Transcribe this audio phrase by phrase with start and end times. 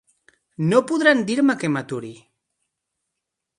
[0.71, 2.11] No podran dir-me que m'aturi.